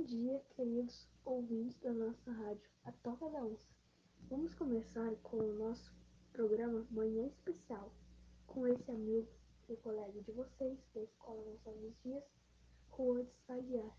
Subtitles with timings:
[0.00, 3.68] Bom dia, queridos ouvintes da nossa rádio, a Toca da Onça.
[4.30, 5.92] Vamos começar com o nosso
[6.32, 7.92] programa Manhã Especial,
[8.46, 9.28] com esse amigo
[9.68, 12.24] e colega de vocês da Escola Gonçalves Dias,
[12.88, 13.94] Rua de Saguiar.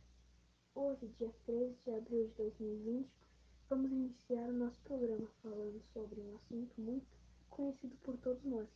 [0.74, 3.08] Hoje, dia 13 de abril de 2020,
[3.70, 7.06] vamos iniciar o nosso programa falando sobre um assunto muito
[7.52, 8.68] conhecido por todos nós,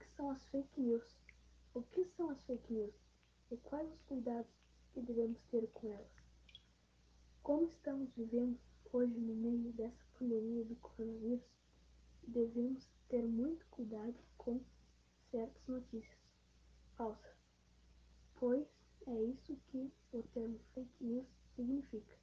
[0.00, 1.06] que são as fake news.
[1.72, 2.94] O que são as fake news
[3.52, 4.50] e quais os cuidados
[4.92, 6.23] que devemos ter com elas?
[7.44, 8.58] Como estamos vivendo
[8.90, 11.44] hoje no meio dessa pandemia do coronavírus,
[12.26, 14.62] devemos ter muito cuidado com
[15.30, 16.18] certas notícias
[16.96, 17.36] falsas,
[18.36, 18.66] pois
[19.06, 22.16] é isso que o termo fake news significa.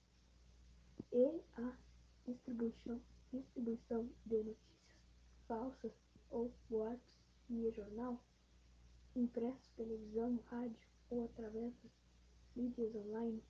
[1.11, 1.77] E a
[2.25, 2.99] distribuição,
[3.31, 4.95] distribuição de notícias
[5.47, 5.93] falsas
[6.31, 7.13] ou boatos
[7.47, 8.19] via jornal,
[9.15, 11.91] impresso, televisão, rádio ou através das
[12.55, 13.43] mídias online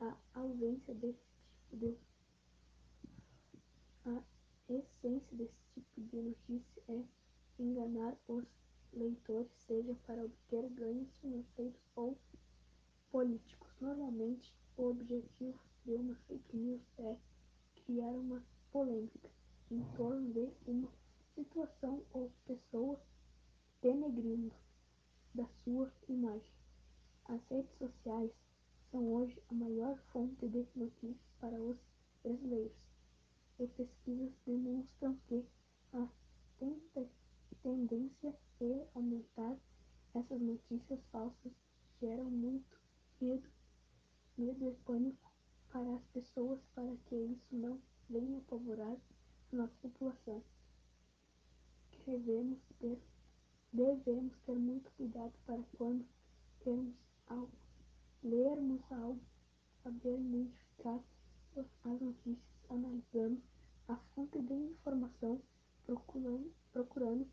[0.00, 1.24] a ausência desse
[1.70, 1.96] tipo de
[4.04, 4.22] a
[4.68, 7.04] essência desse tipo de notícia é
[7.58, 8.44] enganar os
[8.92, 12.16] leitores, seja para obter ganhos financeiros ou
[13.10, 13.68] políticos.
[13.80, 17.16] Normalmente, o objetivo de uma fake news é
[17.74, 19.30] criar uma polêmica
[19.70, 20.88] em torno de uma
[21.34, 23.00] situação ou pessoa
[23.82, 24.52] denegrindo
[25.34, 26.52] da sua imagem.
[27.24, 28.30] As redes sociais
[28.96, 31.76] são hoje a maior fonte de notícias para os
[32.22, 32.72] brasileiros,
[33.58, 35.44] e pesquisas demonstram que
[35.92, 36.08] a
[37.62, 39.54] tendência é aumentar
[40.14, 41.52] essas notícias falsas
[42.00, 42.80] geram muito
[43.20, 43.46] medo,
[44.38, 45.30] medo e pânico
[45.68, 48.96] para as pessoas para que isso não venha apavorar
[49.52, 50.42] a nossa população.
[52.06, 52.98] Devemos ter,
[53.74, 56.06] devemos ter muito cuidado para quando
[56.64, 56.94] temos
[57.26, 57.65] algo
[58.26, 59.20] lermos algo,
[59.82, 61.00] saber identificar
[61.56, 62.38] as notícias,
[62.68, 63.40] analisando
[63.88, 65.40] a fonte de informação,
[65.84, 67.25] procurando, procurando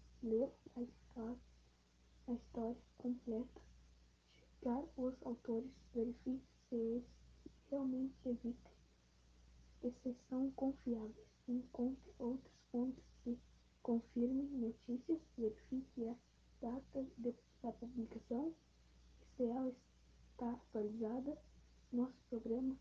[21.94, 22.76] nosso programa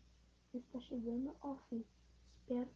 [0.53, 1.85] está chegando ao fim.
[2.39, 2.69] Espero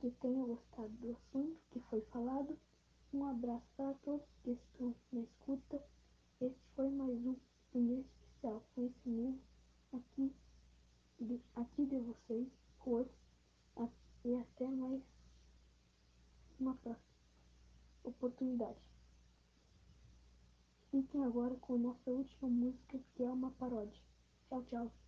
[0.00, 2.58] que tenha gostado do assunto que foi falado.
[3.12, 5.84] Um abraço para todos que estão na escuta.
[6.40, 7.36] Esse foi mais um
[7.74, 9.42] Manhã Especial Conhecimento
[9.92, 10.32] aqui
[11.20, 12.48] de, aqui de vocês
[12.86, 13.10] hoje.
[14.24, 15.02] E até mais
[16.58, 17.04] uma próxima
[18.02, 18.78] oportunidade.
[20.90, 24.00] Fiquem agora com nossa última música, que é uma paródia.
[24.48, 25.03] Tchau, tchau.